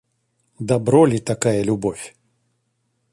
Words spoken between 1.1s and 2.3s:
ли такая любовь?